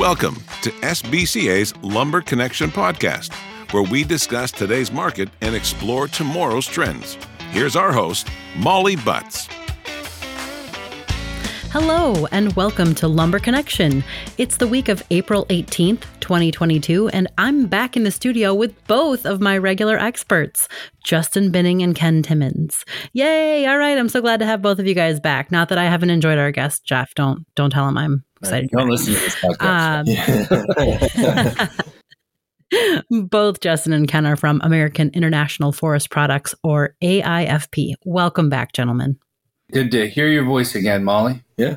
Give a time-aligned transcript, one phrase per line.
[0.00, 3.34] Welcome to SBCA's Lumber Connection podcast,
[3.70, 7.18] where we discuss today's market and explore tomorrow's trends.
[7.50, 8.26] Here's our host,
[8.56, 9.46] Molly Butts.
[11.72, 14.02] Hello, and welcome to Lumber Connection.
[14.38, 19.24] It's the week of April 18th, 2022, and I'm back in the studio with both
[19.24, 20.66] of my regular experts,
[21.04, 22.84] Justin Binning and Ken Timmons.
[23.12, 23.66] Yay!
[23.66, 25.52] All right, I'm so glad to have both of you guys back.
[25.52, 27.14] Not that I haven't enjoyed our guest, Jeff.
[27.14, 28.70] Don't don't tell him I'm excited.
[28.70, 30.08] Don't listen to this podcast.
[33.12, 37.94] Um, both Justin and Ken are from American International Forest Products, or AIFP.
[38.04, 39.20] Welcome back, gentlemen.
[39.70, 41.42] Good to hear your voice again, Molly.
[41.56, 41.76] Yeah.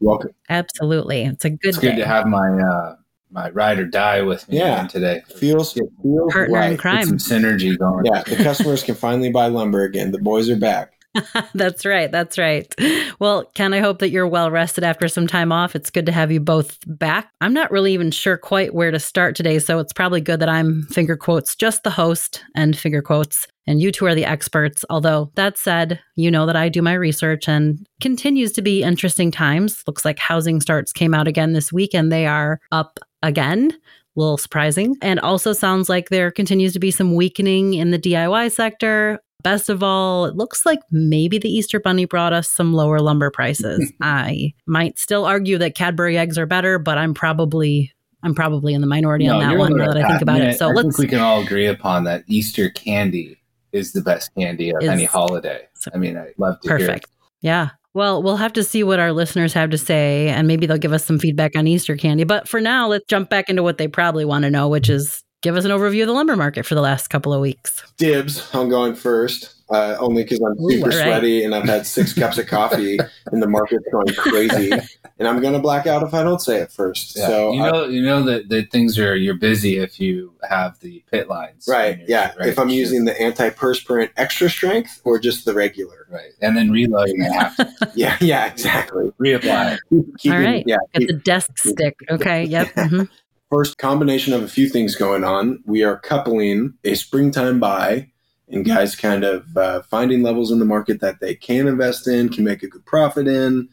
[0.00, 0.32] Welcome.
[0.48, 1.96] Absolutely, it's a good It's good day.
[1.98, 2.96] to have my uh,
[3.30, 4.74] my ride or die with me Yeah.
[4.74, 5.22] again today.
[5.38, 7.08] Feels, feels Partner in crime.
[7.10, 8.04] Get some synergy going.
[8.06, 10.12] Yeah, the customers can finally buy lumber again.
[10.12, 10.93] The boys are back.
[11.54, 12.10] that's right.
[12.10, 12.72] That's right.
[13.18, 15.76] Well, Ken, I hope that you're well rested after some time off.
[15.76, 17.30] It's good to have you both back.
[17.40, 20.48] I'm not really even sure quite where to start today, so it's probably good that
[20.48, 24.84] I'm finger quotes just the host and finger quotes, and you two are the experts.
[24.90, 29.30] Although, that said, you know that I do my research and continues to be interesting
[29.30, 29.84] times.
[29.86, 33.72] Looks like housing starts came out again this week and they are up again.
[34.16, 34.96] A little surprising.
[35.02, 39.20] And also sounds like there continues to be some weakening in the DIY sector.
[39.44, 43.30] Best of all, it looks like maybe the Easter Bunny brought us some lower lumber
[43.30, 43.92] prices.
[44.00, 47.92] I might still argue that Cadbury eggs are better, but I'm probably
[48.24, 50.58] I'm probably in the minority on that one now that I think about it.
[50.58, 53.38] So I let's think we can all agree upon that Easter candy
[53.72, 55.68] is the best candy of Is- any holiday.
[55.92, 56.80] I mean, I love to hear it.
[56.80, 57.10] perfect.
[57.42, 57.70] Yeah.
[57.92, 60.92] Well, we'll have to see what our listeners have to say, and maybe they'll give
[60.92, 62.24] us some feedback on Easter candy.
[62.24, 65.22] But for now, let's jump back into what they probably want to know, which is
[65.44, 67.82] give us an overview of the lumber market for the last couple of weeks.
[67.98, 68.52] Dibs.
[68.54, 71.04] I'm going first, uh, only because I'm Ooh, super all right.
[71.06, 74.72] sweaty and I've had six cups of coffee and the market's going crazy.
[75.18, 77.16] And I'm going to black out if I don't say it first.
[77.16, 77.26] Yeah.
[77.26, 80.80] So, you I- know, you know that, that things are you're busy if you have
[80.80, 81.66] the pit lines.
[81.68, 81.98] right.
[81.98, 82.32] your- Yeah.
[82.38, 86.06] right, if I'm your- using the antiperspirant extra strength or just the regular.
[86.10, 87.52] right, and then reloading, I
[87.94, 88.16] Yeah.
[88.20, 88.46] Yeah.
[88.46, 89.12] Exactly.
[89.20, 89.78] reapply.
[89.90, 90.64] Keep- All keeping- right.
[90.66, 90.76] Yeah.
[90.94, 91.96] Get keep- the desk stick.
[92.10, 92.44] Okay.
[92.44, 92.74] Yep.
[92.74, 93.08] mhm.
[93.54, 95.62] First combination of a few things going on.
[95.64, 98.10] We are coupling a springtime buy
[98.48, 102.30] and guys kind of uh, finding levels in the market that they can invest in,
[102.30, 103.68] can make a good profit in,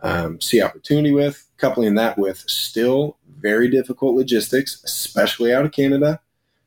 [0.00, 6.18] um, see opportunity with, coupling that with still very difficult logistics, especially out of Canada.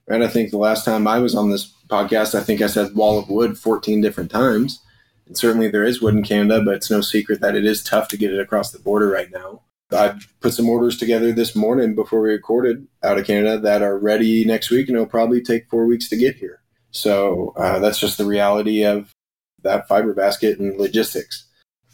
[0.07, 0.21] Right.
[0.21, 3.19] I think the last time I was on this podcast, I think I said wall
[3.19, 4.79] of wood 14 different times.
[5.27, 8.07] And certainly there is wood in Canada, but it's no secret that it is tough
[8.07, 9.63] to get it across the border right now.
[9.93, 13.97] I put some orders together this morning before we recorded out of Canada that are
[13.97, 16.61] ready next week, and it'll probably take four weeks to get here.
[16.91, 19.11] So uh, that's just the reality of
[19.63, 21.47] that fiber basket and logistics.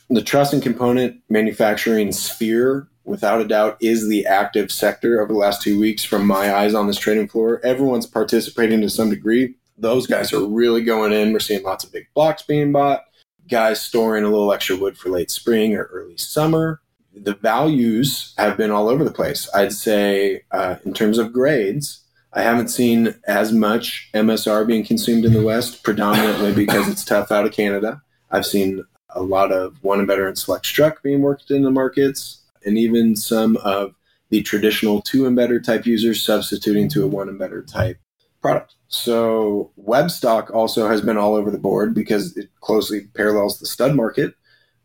[0.09, 5.39] The truss and component manufacturing sphere, without a doubt, is the active sector over the
[5.39, 7.61] last two weeks from my eyes on this trading floor.
[7.63, 9.55] Everyone's participating to some degree.
[9.77, 11.31] Those guys are really going in.
[11.31, 13.03] We're seeing lots of big blocks being bought,
[13.47, 16.81] guys storing a little extra wood for late spring or early summer
[17.16, 19.50] the values have been all over the place.
[19.53, 22.02] I'd say, uh, in terms of grades,
[22.34, 27.31] I haven't seen as much MSR being consumed in the West, predominantly because it's tough
[27.31, 28.02] out of Canada.
[28.30, 31.72] I've seen a lot of one and better and select struck being worked in the
[31.72, 33.96] markets, and even some of
[34.30, 37.97] the traditional two and better type users substituting to a one and better type
[38.41, 38.76] product.
[38.88, 43.66] So web stock also has been all over the board because it closely parallels the
[43.66, 44.36] stud market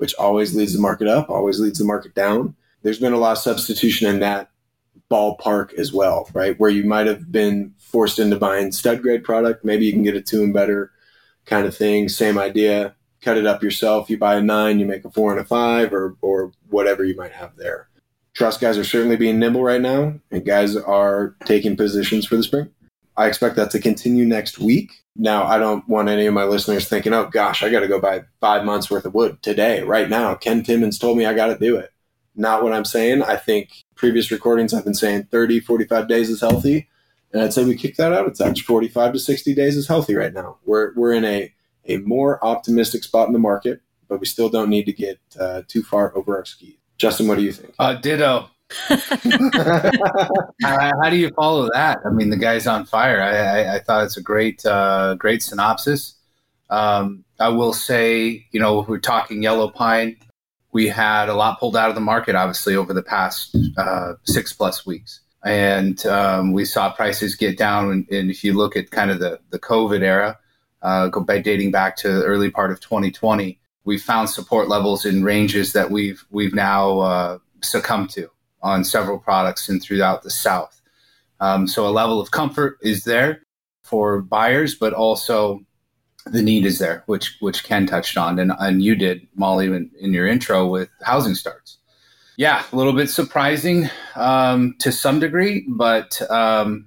[0.05, 2.55] which always leads the market up, always leads the market down.
[2.83, 4.51] There's been a lot of substitution in that
[5.11, 6.61] ballpark as well, right?
[6.61, 9.65] Where you might have been forced into buying stud grade product.
[9.65, 10.91] Maybe you can get a two and better
[11.47, 12.11] kind of thing.
[12.11, 12.95] Same idea.
[13.23, 14.11] Cut it up yourself.
[14.11, 17.17] You buy a nine, you make a four and a five, or or whatever you
[17.17, 17.89] might have there.
[18.35, 22.43] Truss guys are certainly being nimble right now, and guys are taking positions for the
[22.43, 22.69] spring.
[23.17, 24.93] I expect that to continue next week.
[25.17, 28.01] Now, I don't want any of my listeners thinking, oh gosh, I got to go
[28.01, 30.35] buy five months worth of wood today, right now.
[30.35, 31.91] Ken Timmons told me I got to do it.
[32.35, 33.23] Not what I'm saying.
[33.23, 36.89] I think previous recordings I've been saying 30, 45 days is healthy.
[37.33, 38.63] And I'd say we kick that out a touch.
[38.63, 40.59] 45 to 60 days is healthy right now.
[40.65, 41.53] We're, we're in a,
[41.85, 45.63] a more optimistic spot in the market, but we still don't need to get uh,
[45.69, 46.75] too far over our skis.
[46.99, 47.75] Justin, what do you think?
[47.79, 48.51] Uh, ditto.
[50.63, 52.01] How, how do you follow that?
[52.05, 53.21] I mean, the guy's on fire.
[53.21, 56.15] I, I, I thought it's a great, uh, great synopsis.
[56.71, 60.17] Um, I will say, you know, we're talking yellow pine.
[60.73, 64.53] We had a lot pulled out of the market, obviously, over the past uh, six
[64.53, 67.93] plus weeks, and um, we saw prices get down.
[67.93, 70.37] And, and if you look at kind of the the COVID era,
[70.83, 75.05] uh, go by dating back to the early part of 2020, we found support levels
[75.05, 78.29] in ranges that we've we've now uh, succumbed to
[78.65, 80.81] on several products and throughout the South.
[81.39, 83.43] Um, so a level of comfort is there
[83.83, 85.61] for buyers, but also
[86.27, 89.91] the need is there, which which Ken touched on, and and you did, Molly, in,
[90.01, 91.79] in your intro with housing starts.
[92.37, 96.87] Yeah, a little bit surprising um, to some degree, but um,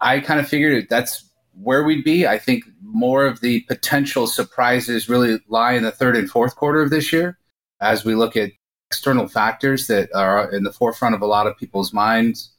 [0.00, 2.26] I kind of figured that's where we'd be.
[2.26, 6.82] I think more of the potential surprises really lie in the third and fourth quarter
[6.82, 7.38] of this year
[7.80, 8.50] as we look at
[8.92, 12.50] external factors that are in the forefront of a lot of people's minds.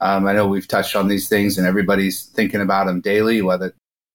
[0.00, 3.74] Um, I know we've touched on these things and everybody's thinking about them daily, whether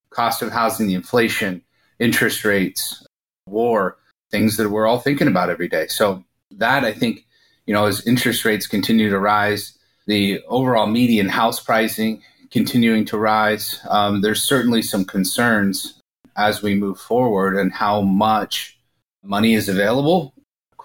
[0.09, 1.61] cost of housing, the inflation,
[1.99, 3.05] interest rates,
[3.45, 3.97] war,
[4.31, 5.87] things that we're all thinking about every day.
[5.87, 7.25] So that I think,
[7.65, 9.77] you know, as interest rates continue to rise,
[10.07, 16.01] the overall median house pricing continuing to rise, um, there's certainly some concerns
[16.37, 18.79] as we move forward and how much
[19.23, 20.34] money is available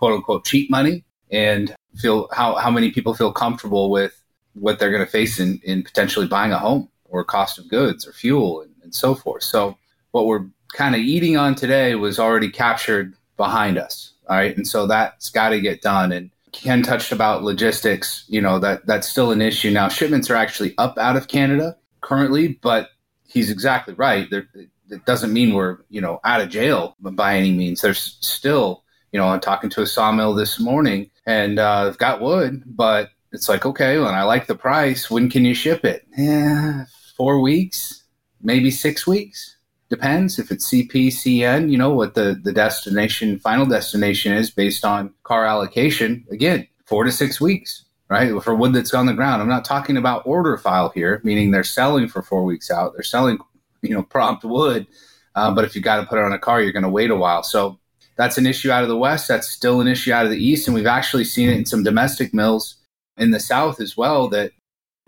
[0.00, 4.20] quote unquote cheap money and feel how, how many people feel comfortable with
[4.54, 8.08] what they're going to face in, in potentially buying a home or cost of goods
[8.08, 9.42] or fuel and, and so forth.
[9.42, 9.76] So
[10.12, 14.14] what we're kind of eating on today was already captured behind us.
[14.30, 14.56] All right.
[14.56, 16.12] And so that's got to get done.
[16.12, 19.70] And Ken touched about logistics, you know, that that's still an issue.
[19.70, 22.88] Now shipments are actually up out of Canada currently, but
[23.28, 24.30] he's exactly right.
[24.30, 27.82] There, it doesn't mean we're, you know, out of jail by any means.
[27.82, 28.82] There's still
[29.12, 33.10] you know, I'm talking to a sawmill this morning and uh, I've got wood, but
[33.32, 35.10] it's like, okay, well, and I like the price.
[35.10, 36.06] When can you ship it?
[36.16, 36.84] Yeah,
[37.16, 38.04] four weeks,
[38.42, 39.56] maybe six weeks.
[39.88, 45.12] Depends if it's CPCN, you know, what the, the destination, final destination is based on
[45.24, 46.24] car allocation.
[46.30, 48.40] Again, four to six weeks, right?
[48.42, 49.42] For wood that's on the ground.
[49.42, 52.92] I'm not talking about order file here, meaning they're selling for four weeks out.
[52.92, 53.38] They're selling,
[53.82, 54.86] you know, prompt wood.
[55.34, 57.10] Uh, but if you got to put it on a car, you're going to wait
[57.10, 57.42] a while.
[57.42, 57.79] So
[58.20, 59.28] that's an issue out of the West.
[59.28, 60.68] That's still an issue out of the East.
[60.68, 62.76] And we've actually seen it in some domestic mills
[63.16, 64.52] in the South as well that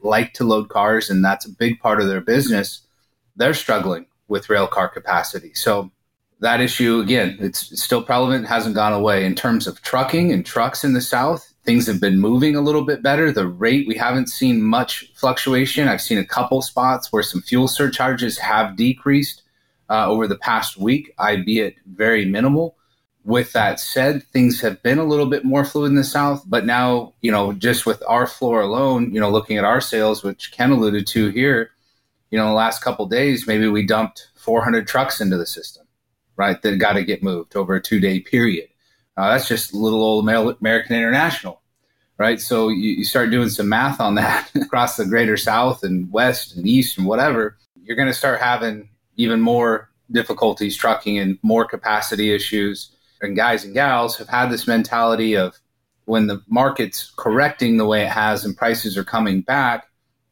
[0.03, 2.81] like to load cars, and that's a big part of their business.
[3.37, 5.53] They're struggling with rail car capacity.
[5.53, 5.91] So
[6.41, 9.27] that issue, again, it's still prevalent, hasn't gone away.
[9.27, 12.87] In terms of trucking and trucks in the South, things have been moving a little
[12.87, 13.31] bit better.
[13.31, 15.87] The rate, we haven't seen much fluctuation.
[15.87, 19.43] I've seen a couple spots where some fuel surcharges have decreased
[19.91, 22.75] uh, over the past week, albeit very minimal
[23.25, 26.67] with that said, things have been a little bit more fluid in the South, but
[26.67, 30.51] now, you know, just with our floor alone, you know, looking at our sales, which
[30.53, 31.71] Ken alluded to here,
[32.31, 35.87] you know, the last couple days, maybe we dumped 400 trucks into the system,
[36.37, 36.61] right?
[36.63, 38.69] That got to get moved over a two day period.
[39.17, 41.61] Uh, that's just little old American International,
[42.19, 42.41] right?
[42.41, 46.57] So you, you start doing some math on that across the greater South and West
[46.57, 51.67] and East and whatever, you're going to start having even more difficulties trucking and more
[51.67, 55.59] capacity issues and guys and gals have had this mentality of
[56.05, 59.87] when the market's correcting the way it has and prices are coming back,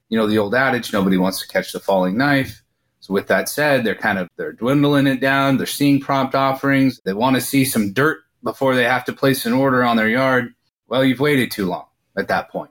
[0.09, 2.63] you know, the old adage, nobody wants to catch the falling knife.
[2.99, 5.57] So with that said, they're kind of they're dwindling it down.
[5.57, 7.01] They're seeing prompt offerings.
[7.05, 10.09] They want to see some dirt before they have to place an order on their
[10.09, 10.55] yard.
[10.89, 11.87] Well, you've waited too long
[12.17, 12.71] at that point.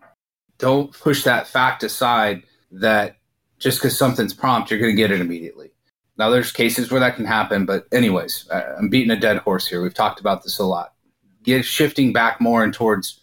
[0.57, 3.15] Don't push that fact aside that
[3.57, 5.71] just because something's prompt, you're going to get it immediately.
[6.19, 9.81] Now, there's cases where that can happen, but anyways, I'm beating a dead horse here.
[9.81, 10.93] We've talked about this a lot.
[11.43, 13.21] Get shifting back more and towards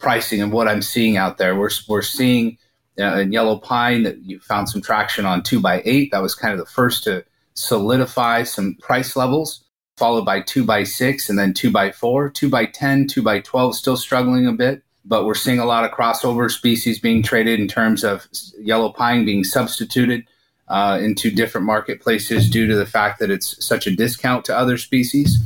[0.00, 1.54] pricing and what I'm seeing out there.
[1.54, 2.58] We're we're seeing
[2.98, 6.10] uh, in yellow pine that you found some traction on two by eight.
[6.10, 9.64] That was kind of the first to solidify some price levels,
[9.96, 13.38] followed by two by six and then two by four, two by 10, two by
[13.38, 14.82] 12, still struggling a bit.
[15.04, 18.26] But we're seeing a lot of crossover species being traded in terms of
[18.58, 20.24] yellow pine being substituted
[20.68, 24.78] uh, into different marketplaces due to the fact that it's such a discount to other
[24.78, 25.38] species.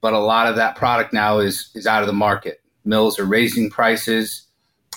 [0.00, 2.60] But a lot of that product now is is out of the market.
[2.84, 4.46] Mills are raising prices,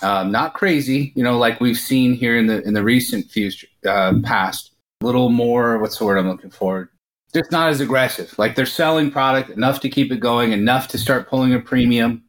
[0.02, 3.68] um, not crazy, you know, like we've seen here in the in the recent future
[3.86, 4.72] uh, past.
[5.00, 6.90] A little more, what's the word I'm looking for?
[7.34, 8.36] Just not as aggressive.
[8.38, 12.24] Like they're selling product enough to keep it going, enough to start pulling a premium.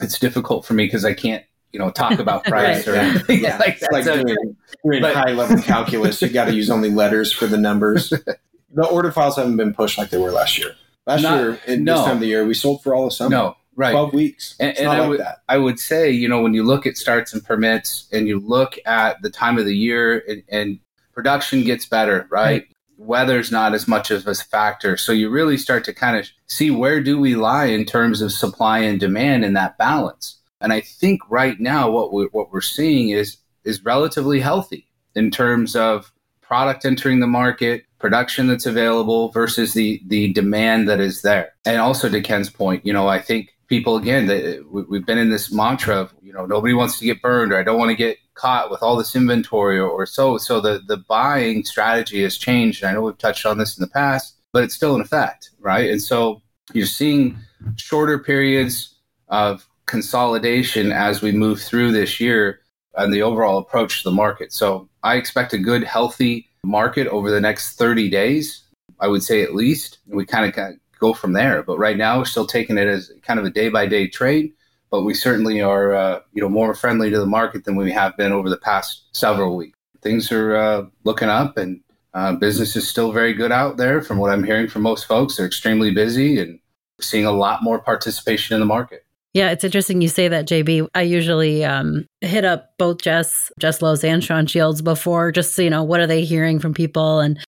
[0.00, 1.44] It's difficult for me because I can't
[1.76, 2.96] you know talk about price right.
[2.96, 3.58] or anything yeah.
[3.58, 3.92] like that.
[3.92, 7.46] Like so, doing, doing but, high level calculus, you got to use only letters for
[7.46, 8.08] the numbers.
[8.72, 10.74] the order files haven't been pushed like they were last year.
[11.06, 11.96] Last not, year, in no.
[11.96, 13.28] this time of the year, we sold for all of summer.
[13.28, 14.56] No, right, twelve weeks.
[14.58, 15.20] And, and I like would.
[15.50, 18.78] I would say, you know, when you look at starts and permits, and you look
[18.86, 20.78] at the time of the year, and, and
[21.12, 22.66] production gets better, right?
[22.96, 26.70] Weather's not as much of a factor, so you really start to kind of see
[26.70, 30.38] where do we lie in terms of supply and demand in that balance.
[30.66, 35.30] And I think right now what we what we're seeing is is relatively healthy in
[35.30, 36.10] terms of
[36.42, 41.52] product entering the market, production that's available versus the the demand that is there.
[41.64, 45.30] And also to Ken's point, you know, I think people again that we've been in
[45.30, 47.96] this mantra of you know nobody wants to get burned or I don't want to
[47.96, 50.36] get caught with all this inventory or, or so.
[50.36, 52.82] So the the buying strategy has changed.
[52.82, 55.50] And I know we've touched on this in the past, but it's still in effect,
[55.60, 55.88] right?
[55.88, 56.42] And so
[56.72, 57.38] you're seeing
[57.76, 58.96] shorter periods
[59.28, 62.60] of consolidation as we move through this year
[62.96, 64.52] and the overall approach to the market.
[64.52, 68.62] So I expect a good, healthy market over the next 30 days.
[68.98, 69.98] I would say at least.
[70.06, 71.62] We kind of go from there.
[71.62, 74.52] But right now, we're still taking it as kind of a day by day trade.
[74.90, 78.16] But we certainly are, uh, you know, more friendly to the market than we have
[78.16, 79.76] been over the past several weeks.
[80.00, 81.80] Things are uh, looking up, and
[82.14, 84.00] uh, business is still very good out there.
[84.00, 86.60] From what I'm hearing from most folks, they're extremely busy and
[87.00, 89.05] seeing a lot more participation in the market.
[89.36, 90.88] Yeah, it's interesting you say that, JB.
[90.94, 95.60] I usually um, hit up both Jess, Jess Lowe's and Sean Shields before, just so
[95.60, 97.38] you know what are they hearing from people and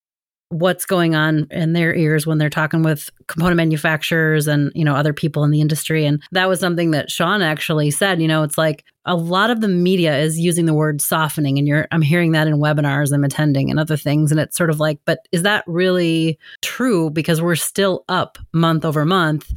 [0.51, 4.95] what's going on in their ears when they're talking with component manufacturers and you know
[4.95, 6.05] other people in the industry.
[6.05, 9.63] And that was something that Sean actually said you know it's like a lot of
[9.63, 13.25] the media is using the word softening and you're I'm hearing that in webinars I'm
[13.25, 14.31] attending and other things.
[14.31, 17.09] And it's sort of like but is that really true?
[17.09, 19.51] Because we're still up month over month.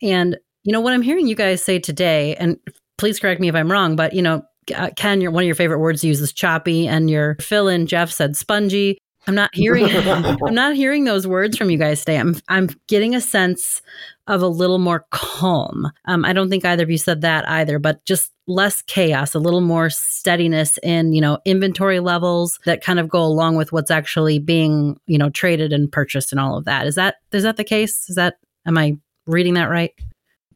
[0.00, 2.58] And you know what I'm hearing you guys say today and
[2.98, 4.44] please correct me if I'm wrong but you know
[4.74, 7.68] uh, Ken, your, one of your favorite words to use is choppy, and your fill
[7.68, 8.98] in Jeff said spongy.
[9.26, 12.18] I'm not hearing I'm not hearing those words from you guys today.
[12.18, 13.80] I'm I'm getting a sense
[14.26, 15.90] of a little more calm.
[16.06, 19.38] Um, I don't think either of you said that either, but just less chaos, a
[19.38, 23.90] little more steadiness in, you know, inventory levels that kind of go along with what's
[23.90, 26.86] actually being, you know, traded and purchased and all of that.
[26.86, 28.08] Is that is that the case?
[28.10, 29.92] Is that am I reading that right?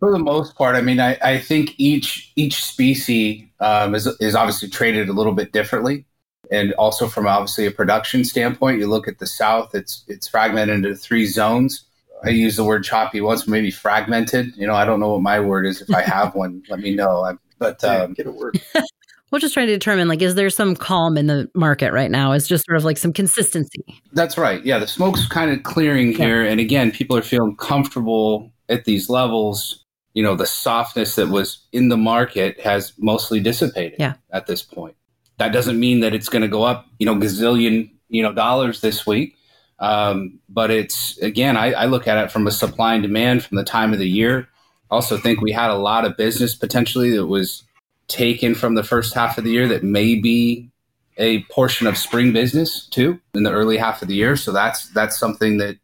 [0.00, 4.34] For the most part, I mean, I, I think each each species um, is is
[4.34, 6.04] obviously traded a little bit differently
[6.50, 10.76] and also from obviously a production standpoint, you look at the South; it's it's fragmented
[10.76, 11.84] into three zones.
[12.24, 14.56] I use the word choppy once, maybe fragmented.
[14.56, 15.80] You know, I don't know what my word is.
[15.80, 17.36] If I have one, let me know.
[17.58, 18.60] but um, get a word.
[19.30, 22.32] We're just trying to determine, like, is there some calm in the market right now?
[22.32, 23.84] Is just sort of like some consistency.
[24.14, 24.64] That's right.
[24.64, 29.10] Yeah, the smoke's kind of clearing here, and again, people are feeling comfortable at these
[29.10, 29.84] levels.
[30.18, 34.00] You know, the softness that was in the market has mostly dissipated.
[34.00, 34.14] Yeah.
[34.32, 34.96] at this point.
[35.36, 38.80] That doesn't mean that it's going to go up, you know, gazillion, you know, dollars
[38.80, 39.36] this week.
[39.78, 43.58] Um, but it's again, I, I look at it from a supply and demand from
[43.58, 44.48] the time of the year.
[44.90, 47.62] Also, think we had a lot of business potentially that was
[48.08, 50.68] taken from the first half of the year that may be
[51.16, 54.34] a portion of spring business too in the early half of the year.
[54.34, 55.78] So that's that's something that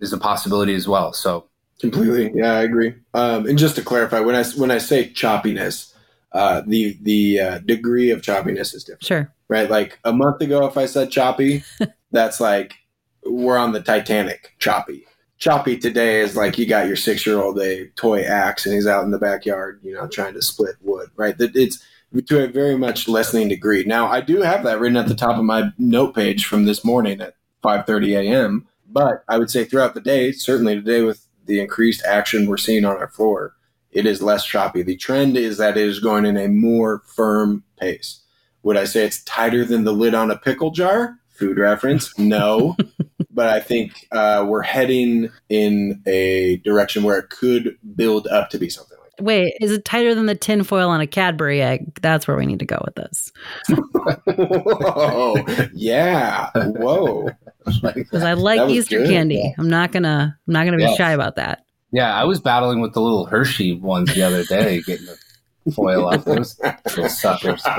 [0.00, 1.12] is a possibility as well.
[1.12, 1.50] So
[1.80, 2.94] completely, yeah, I agree.
[3.12, 5.94] Um, and just to clarify, when I when I say choppiness,
[6.34, 9.04] uh, the the uh, degree of choppiness is different.
[9.04, 9.32] Sure.
[9.48, 9.70] Right.
[9.70, 11.62] Like a month ago, if I said choppy,
[12.10, 12.74] that's like
[13.24, 15.06] we're on the Titanic choppy.
[15.38, 18.86] Choppy today is like you got your six year old a toy axe and he's
[18.86, 21.10] out in the backyard, you know, trying to split wood.
[21.16, 21.36] Right.
[21.38, 21.84] That it's
[22.26, 23.84] to a very much lessening degree.
[23.84, 26.84] Now I do have that written at the top of my note page from this
[26.84, 28.68] morning at 5:30 a.m.
[28.88, 32.84] But I would say throughout the day, certainly today with the increased action we're seeing
[32.84, 33.54] on our floor,
[33.90, 34.82] it is less choppy.
[34.82, 38.20] The trend is that it is going in a more firm pace.
[38.62, 41.18] Would I say it's tighter than the lid on a pickle jar?
[41.28, 42.16] Food reference?
[42.18, 42.76] No.
[43.30, 48.58] but I think uh, we're heading in a direction where it could build up to
[48.58, 49.24] be something like that.
[49.24, 52.00] Wait, is it tighter than the tin foil on a Cadbury egg?
[52.00, 53.32] That's where we need to go with this.
[54.26, 55.36] Whoa.
[55.74, 56.50] Yeah.
[56.54, 57.28] Whoa.
[57.64, 59.10] Because I like Easter good.
[59.10, 59.36] candy.
[59.36, 59.54] Yeah.
[59.58, 60.96] I'm not gonna I'm not gonna be yes.
[60.96, 61.64] shy about that.
[61.92, 66.06] Yeah, I was battling with the little Hershey ones the other day, getting the foil
[66.06, 67.64] off those little suckers.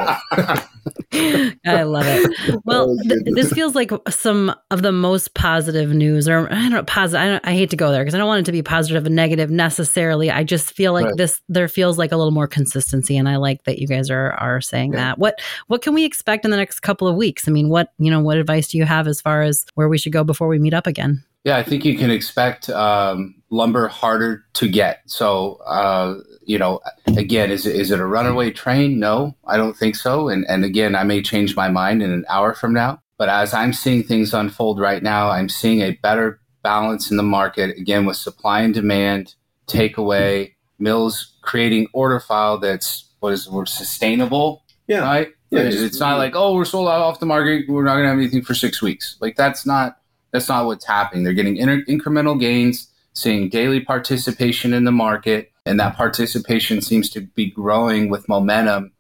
[1.66, 2.62] I love it.
[2.66, 6.84] Well, th- this feels like some of the most positive news, or I don't know,
[6.84, 7.22] positive.
[7.22, 9.06] I, don't, I hate to go there because I don't want it to be positive
[9.06, 10.32] and negative necessarily.
[10.32, 11.18] I just feel like right.
[11.18, 14.32] this there feels like a little more consistency, and I like that you guys are
[14.34, 15.00] are saying yeah.
[15.00, 15.20] that.
[15.20, 17.48] What what can we expect in the next couple of weeks?
[17.48, 19.98] I mean, what you know, what advice do you have as far as where we
[19.98, 21.24] should go before we meet up again?
[21.46, 25.02] Yeah, I think you can expect um, lumber harder to get.
[25.06, 26.80] So, uh, you know,
[27.18, 29.00] again, is it, is it a runaway train?
[29.00, 30.30] No, I don't think so.
[30.30, 33.02] And, and again, I may change my mind in an hour from now.
[33.18, 37.24] But as I'm seeing things unfold right now, I'm seeing a better balance in the
[37.24, 39.36] market, again, with supply and demand,
[39.68, 44.64] takeaway, mills creating order file that's what is more sustainable.
[44.88, 45.00] Yeah.
[45.00, 45.30] Right?
[45.52, 47.70] Yeah, it's not like, oh, we're sold out off the market.
[47.70, 49.16] We're not going to have anything for six weeks.
[49.22, 49.98] Like, that's not
[50.32, 51.24] that's not what's happening.
[51.24, 57.10] They're getting inter- incremental gains, seeing daily participation in the market, and that participation seems
[57.12, 58.92] to be growing with momentum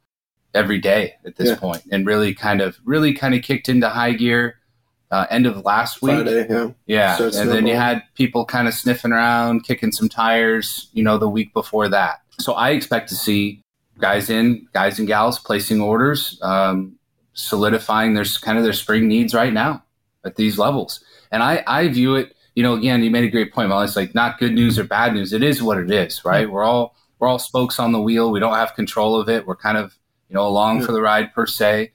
[0.54, 1.56] every day at this yeah.
[1.56, 4.58] point, and really kind of really kind of kicked into high gear
[5.12, 6.16] uh, end of last week.
[6.16, 6.48] Friday,
[6.88, 11.04] yeah, yeah, and then you had people kind of sniffing around, kicking some tires, you
[11.04, 12.22] know, the week before that.
[12.40, 13.62] So I expect to see
[14.00, 16.96] guys in, guys and gals placing orders, um,
[17.34, 19.84] solidifying their kind of their spring needs right now
[20.26, 21.04] at these levels.
[21.32, 23.70] And I, I view it, you know, again, you made a great point.
[23.70, 25.34] Well, it's like not good news or bad news.
[25.34, 26.50] It is what it is, right?
[26.50, 28.32] We're all we're all spokes on the wheel.
[28.32, 29.46] We don't have control of it.
[29.46, 29.96] We're kind of,
[30.30, 31.92] you know, along for the ride per se.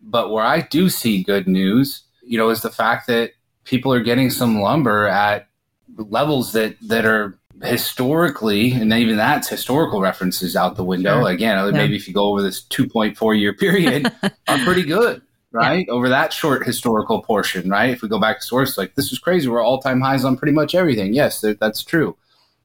[0.00, 3.32] But where I do see good news, you know, is the fact that
[3.64, 5.48] people are getting some lumber at
[5.96, 11.20] levels that that are historically, and even that's historical references out the window.
[11.20, 11.30] Sure.
[11.30, 11.70] Again, yeah.
[11.70, 14.12] maybe if you go over this 2.4 year period,
[14.48, 15.84] are pretty good, right?
[15.86, 15.92] Yeah.
[15.92, 17.90] Over that short historical portion, right?
[17.90, 19.48] If we go back to source, like this is crazy.
[19.48, 21.14] We're all time highs on pretty much everything.
[21.14, 22.16] Yes, that's true.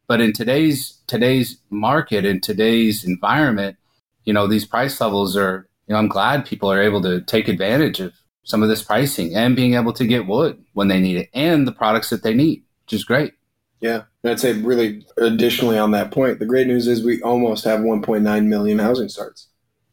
[0.07, 3.77] But in today's today's market, in today's environment,
[4.23, 7.47] you know, these price levels are, you know, I'm glad people are able to take
[7.47, 8.13] advantage of
[8.43, 11.67] some of this pricing and being able to get wood when they need it and
[11.67, 13.33] the products that they need, which is great.
[13.81, 14.03] Yeah.
[14.23, 17.81] And I'd say really additionally on that point, the great news is we almost have
[17.81, 19.47] 1.9 million housing starts.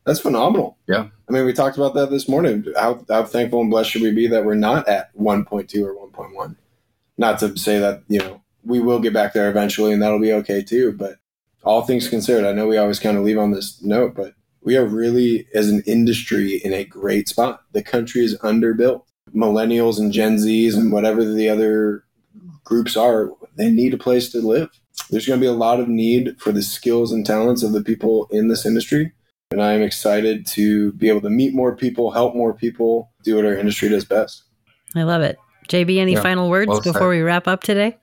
[0.04, 0.76] That's phenomenal.
[0.86, 1.08] Yeah.
[1.28, 2.66] I mean, we talked about that this morning.
[2.76, 6.56] How, how thankful and blessed should we be that we're not at 1.2 or 1.1?
[7.16, 10.32] Not to say that, you know, we will get back there eventually and that'll be
[10.32, 10.92] okay too.
[10.92, 11.16] But
[11.62, 14.76] all things considered, I know we always kind of leave on this note, but we
[14.76, 17.62] are really, as an industry, in a great spot.
[17.72, 19.04] The country is underbuilt.
[19.34, 22.04] Millennials and Gen Zs and whatever the other
[22.64, 24.70] groups are, they need a place to live.
[25.10, 27.82] There's going to be a lot of need for the skills and talents of the
[27.82, 29.12] people in this industry.
[29.54, 33.36] And I am excited to be able to meet more people, help more people, do
[33.36, 34.42] what our industry does best.
[34.96, 35.38] I love it.
[35.68, 37.96] JB, any yeah, final words well before we wrap up today?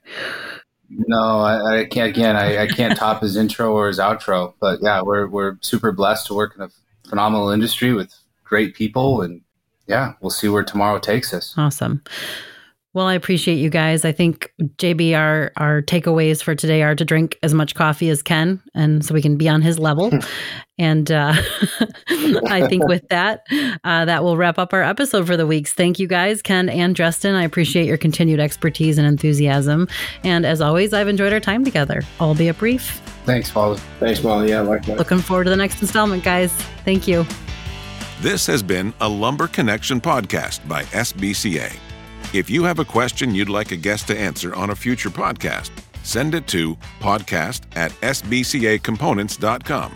[0.88, 2.08] No, I, I can't.
[2.08, 4.54] Again, I, I can't top his intro or his outro.
[4.62, 6.70] But yeah, we're we're super blessed to work in a
[7.06, 9.42] phenomenal industry with great people, and
[9.86, 11.52] yeah, we'll see where tomorrow takes us.
[11.58, 12.02] Awesome.
[12.94, 14.04] Well, I appreciate you guys.
[14.04, 18.22] I think JB, our our takeaways for today are to drink as much coffee as
[18.22, 20.10] Ken, and so we can be on his level.
[20.78, 21.32] and uh,
[22.48, 23.46] I think with that,
[23.84, 25.72] uh, that will wrap up our episode for the weeks.
[25.72, 27.34] Thank you guys, Ken and Justin.
[27.34, 29.88] I appreciate your continued expertise and enthusiasm.
[30.22, 33.00] And as always, I've enjoyed our time together, albeit brief.
[33.24, 33.78] Thanks, Molly.
[34.00, 34.50] Thanks, Molly.
[34.50, 34.98] Yeah, like that.
[34.98, 36.52] Looking forward to the next installment, guys.
[36.84, 37.24] Thank you.
[38.20, 41.91] This has been a Lumber Connection podcast by SBCA.
[42.32, 45.70] If you have a question you'd like a guest to answer on a future podcast,
[46.02, 49.92] send it to podcast at sbcacomponents.com.